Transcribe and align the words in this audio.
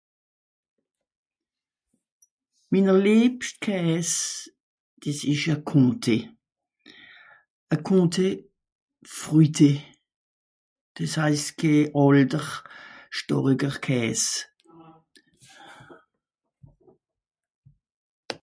minner 2.71 2.97
liebscht 3.07 3.55
Käes 3.65 4.11
des 5.03 5.17
esch 5.31 5.47
a 5.55 5.57
comté 5.69 6.15
a 7.75 7.77
comté 7.87 8.27
fruité 9.19 9.71
des 10.97 11.11
heisst 11.21 11.49
ke 11.59 11.73
àlter 12.05 12.45
storiger 13.19 13.75
Käes 13.85 14.23